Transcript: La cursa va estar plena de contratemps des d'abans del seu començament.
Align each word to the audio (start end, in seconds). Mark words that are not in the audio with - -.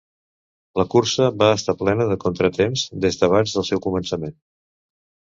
La 0.79 0.83
cursa 0.93 1.25
va 1.41 1.49
estar 1.57 1.75
plena 1.81 2.07
de 2.11 2.17
contratemps 2.23 2.85
des 3.03 3.19
d'abans 3.19 3.53
del 3.57 3.67
seu 3.69 3.83
començament. 3.85 4.33